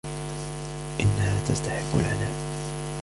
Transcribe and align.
إنها 0.99 1.43
تستحق 1.47 1.95
العناء. 1.99 2.31